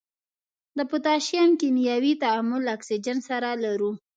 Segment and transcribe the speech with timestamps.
[0.77, 3.91] د پوتاشیم کیمیاوي تعامل له اکسیجن سره لرو.